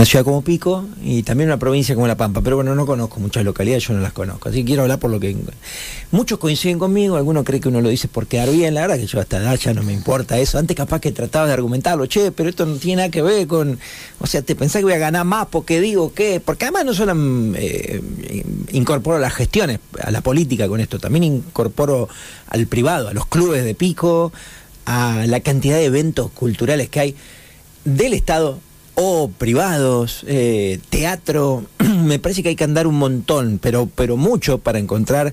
[0.00, 2.40] una ciudad como Pico y también una provincia como La Pampa.
[2.40, 4.48] Pero bueno, no conozco muchas localidades, yo no las conozco.
[4.48, 5.36] Así que quiero hablar por lo que.
[6.10, 8.72] Muchos coinciden conmigo, algunos creen que uno lo dice por quedar bien.
[8.72, 10.56] La verdad que yo hasta edad ya no me importa eso.
[10.56, 13.78] Antes capaz que trataba de argumentarlo, che, pero esto no tiene nada que ver con.
[14.20, 16.40] O sea, te pensás que voy a ganar más porque digo que.
[16.40, 17.14] Porque además no solo
[17.56, 18.00] eh,
[18.72, 22.08] incorporo las gestiones, a la política con esto, también incorporo
[22.46, 24.32] al privado, a los clubes de Pico,
[24.86, 27.16] a la cantidad de eventos culturales que hay
[27.84, 28.60] del Estado
[28.94, 34.58] o privados, eh, teatro, me parece que hay que andar un montón, pero, pero mucho
[34.58, 35.32] para encontrar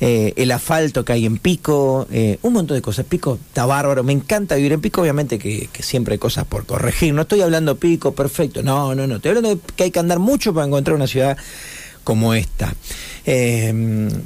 [0.00, 3.06] eh, el asfalto que hay en Pico, eh, un montón de cosas.
[3.06, 7.14] Pico está bárbaro, me encanta vivir en Pico, obviamente que, siempre hay cosas por corregir.
[7.14, 10.18] No estoy hablando Pico, perfecto, no, no, no, estoy hablando de que hay que andar
[10.18, 11.36] mucho para encontrar una ciudad
[12.04, 12.74] como esta.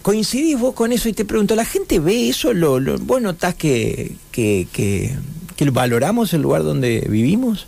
[0.02, 1.08] ¿Coincidís vos con eso?
[1.08, 2.52] Y te pregunto, ¿la gente ve eso?
[2.52, 5.16] ¿Lo, vos notás que, que, que,
[5.56, 7.66] que valoramos el lugar donde vivimos?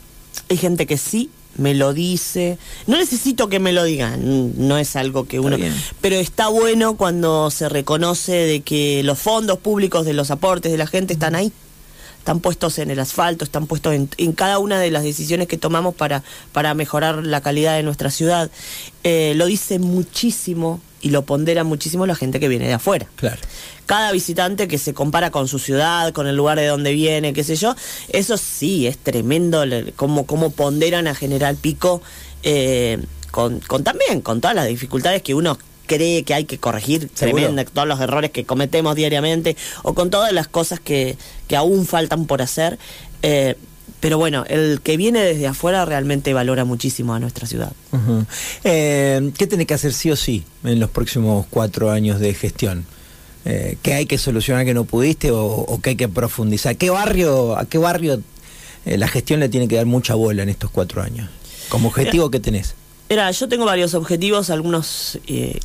[0.55, 2.59] Hay gente que sí me lo dice.
[2.87, 5.57] No necesito que me lo digan, no es algo que uno...
[6.01, 10.79] Pero está bueno cuando se reconoce de que los fondos públicos de los aportes de
[10.79, 11.51] la gente están ahí.
[12.21, 15.93] Están puestos en el asfalto, están puestos en, cada una de las decisiones que tomamos
[15.93, 18.49] para, para mejorar la calidad de nuestra ciudad.
[19.03, 23.07] Eh, lo dice muchísimo y lo pondera muchísimo la gente que viene de afuera.
[23.17, 23.37] Claro.
[23.85, 27.45] Cada visitante que se compara con su ciudad, con el lugar de donde viene, qué
[27.45, 27.77] sé yo,
[28.09, 29.65] eso sí, es tremendo
[29.97, 32.01] cómo, cómo ponderan a General Pico,
[32.43, 32.99] eh,
[33.31, 37.67] con, con también, con todas las dificultades que uno cree que hay que corregir tremenda,
[37.67, 41.19] todos los errores que cometemos diariamente o con todas las cosas que,
[41.49, 42.79] que aún faltan por hacer.
[43.21, 43.57] Eh,
[44.05, 47.73] pero bueno, el que viene desde afuera realmente valora muchísimo a nuestra ciudad.
[48.63, 52.85] Eh, ¿Qué tiene que hacer sí o sí en los próximos cuatro años de gestión?
[53.47, 56.77] Eh, ¿Qué hay que solucionar que no pudiste o, qué hay que profundizar?
[56.77, 58.21] ¿Qué barrio, ¿A qué barrio
[58.85, 61.31] eh, la gestión le tiene que dar mucha bola en estos cuatro años?
[61.71, 62.75] ¿Como objetivo qué tenés?
[63.09, 65.19] Era, yo tengo varios objetivos, algunos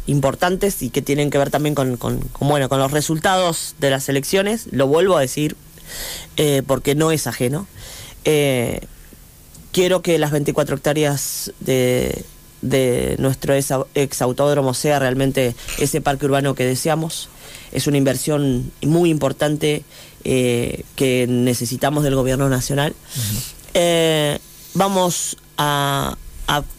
[0.06, 4.08] importantes y que tienen que ver también con, con, bueno, con los resultados de las
[4.08, 4.68] elecciones.
[4.72, 5.58] Lo vuelvo a decir
[6.68, 7.68] porque no es ajeno.
[8.26, 8.82] Eh,
[9.72, 12.26] quiero que las 24 hectáreas de,
[13.20, 17.30] nuestro ex autódromo sea realmente ese parque urbano que deseamos.
[17.72, 19.84] Es una inversión muy importante
[20.24, 22.96] eh, que necesitamos del gobierno nacional.
[23.74, 24.40] Eh,
[24.74, 26.18] vamos a,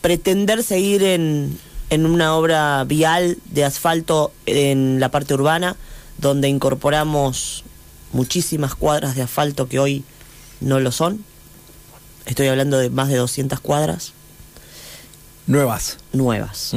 [0.00, 1.56] pretender seguir en,
[1.90, 5.76] en una obra vial de asfalto en la parte urbana,
[6.18, 7.62] donde incorporamos
[8.12, 10.02] muchísimas cuadras de asfalto que hoy
[10.60, 11.24] no lo son.
[12.26, 14.12] Estoy hablando de más de 200 cuadras.
[15.46, 15.98] Nuevas.
[16.12, 16.72] Nuevas.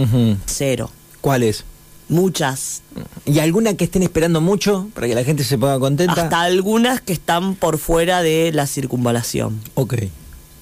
[0.45, 0.89] Cero.
[1.21, 1.63] ¿Cuáles?
[2.09, 2.81] Muchas.
[3.25, 6.23] ¿Y alguna que estén esperando mucho para que la gente se ponga contenta?
[6.23, 9.61] Hasta algunas que están por fuera de la circunvalación.
[9.75, 9.95] Ok.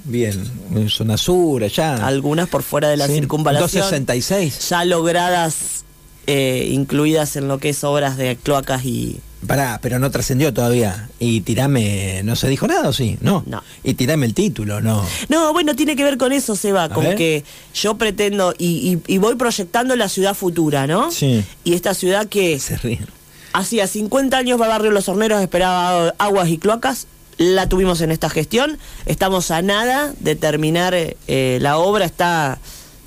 [0.04, 0.44] Bien,
[0.74, 2.06] en zona sur, allá.
[2.06, 3.84] Algunas por fuera de la circunvalación.
[3.84, 4.70] 266.
[4.70, 5.81] Ya logradas,
[6.32, 11.10] eh, incluidas en lo que es obras de cloacas y, Pará, pero no trascendió todavía.
[11.20, 13.18] Y tirame, ¿no se dijo nada o sí?
[13.22, 13.44] No.
[13.48, 13.64] No.
[13.84, 15.04] Y tirame el título, ¿no?
[15.30, 17.44] No, bueno, tiene que ver con eso, Seba, con que
[17.74, 21.12] yo pretendo y, voy proyectando la ciudad futura, ¿no?
[21.12, 21.44] Sí.
[21.64, 22.60] Y esta ciudad que...
[22.60, 23.08] Se ríen.
[23.54, 28.78] Hacía 50 años Barrio Los Horneros esperaba aguas y cloacas, la tuvimos en esta gestión,
[29.06, 32.60] estamos a nada de terminar eh, la obra, está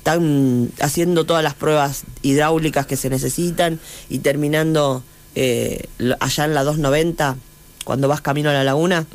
[0.05, 5.01] están haciendo todas las pruebas hidráulicas que se necesitan y terminando
[5.33, 5.87] eh,
[6.19, 7.37] allá en la 290,
[7.83, 9.07] cuando vas camino a la laguna,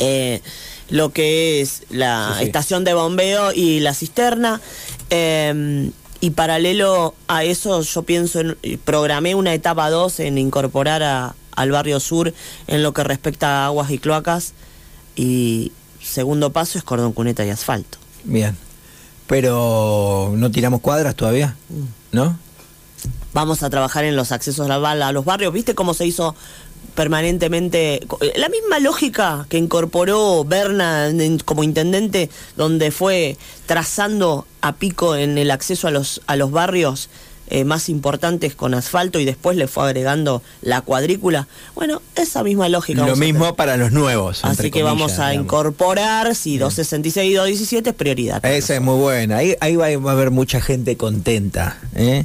[0.00, 0.42] eh,
[0.90, 4.60] lo que es la estación de bombeo y la cisterna.
[5.10, 11.36] Em, y paralelo a eso, yo pienso, en, programé una etapa 2 en incorporar a,
[11.54, 12.34] al barrio sur
[12.66, 14.52] en lo que respecta a aguas y cloacas.
[15.14, 15.70] Y
[16.02, 17.98] segundo paso es cordón cuneta y asfalto.
[18.24, 18.56] Bien.
[19.26, 21.56] Pero no tiramos cuadras todavía.
[22.12, 22.38] ¿no?
[23.32, 25.52] vamos a trabajar en los accesos a los barrios.
[25.52, 26.34] ¿Viste cómo se hizo
[26.94, 28.06] permanentemente
[28.36, 31.10] la misma lógica que incorporó Berna
[31.44, 37.08] como intendente donde fue trazando a pico en el acceso a los a los barrios
[37.54, 41.48] eh, más importantes con asfalto y después le fue agregando la cuadrícula.
[41.74, 43.06] Bueno, esa misma lógica.
[43.06, 44.42] Lo mismo para los nuevos.
[44.42, 48.46] Así que vamos a incorporar, si 266 y 217 es prioridad.
[48.46, 49.36] Esa es muy buena.
[49.36, 51.78] Ahí, ahí va a haber mucha gente contenta.
[51.94, 52.24] ¿eh?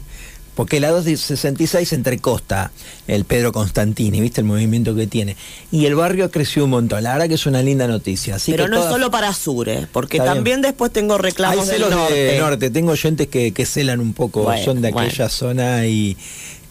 [0.58, 2.72] Porque la 266 entrecosta
[3.08, 5.38] el Pedro Constantini, ¿viste el movimiento que tiene?
[5.72, 8.38] Y el barrio creció un montón, la verdad que es una linda noticia.
[8.44, 9.86] Pero no es solo para sur, ¿eh?
[9.92, 12.14] porque también después tengo reclamos del norte.
[12.16, 12.70] De norte.
[12.72, 16.18] Tengo oyentes que, que celan un poco, son de aquella zona y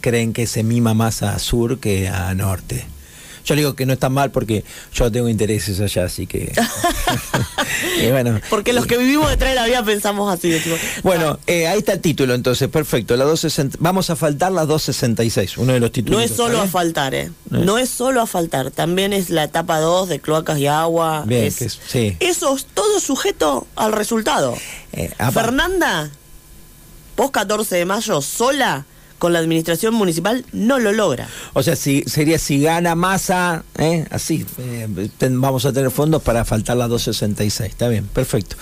[0.01, 2.85] creen que se mima más a sur que a norte.
[3.47, 6.53] Yo le digo que no está mal porque yo tengo intereses allá, así que.
[8.03, 10.49] y bueno, Porque los que vivimos detrás de la vida pensamos así.
[10.51, 13.17] decimos, Bueno, eh, ahí está el título entonces, perfecto.
[13.17, 16.19] La 260, vamos a faltar la 266, uno de los títulos.
[16.19, 17.31] No es solo a faltar, ¿eh?
[17.51, 21.23] No es solo a faltar, también es la etapa 2 de cloacas y agua.
[21.27, 22.17] Bien, es- que es- sí.
[22.21, 24.57] Eso es todo sujeto al resultado.
[24.93, 26.11] Eh, Fernanda,
[27.15, 28.85] post 14 de mayo, sola
[29.19, 31.29] con la administración municipal, no lo logra.
[31.53, 34.07] O sea, si, sería si gana masa, ¿eh?
[34.11, 34.89] así, eh,
[35.31, 37.71] vamos a tener fondos para faltar la 266.
[37.71, 38.57] Está bien, perfecto.